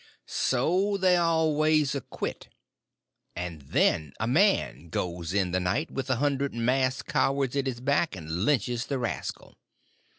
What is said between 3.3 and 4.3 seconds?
and then a